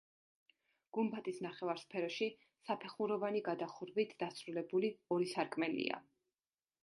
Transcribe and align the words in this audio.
გუმბათის 0.97 1.41
ნახევარსფეროში 1.45 2.29
საფეხუროვანი 2.69 3.43
გადახურვით 3.49 4.15
დასრულებული 4.23 4.91
ორი 5.17 5.31
სარკმელია. 5.35 6.01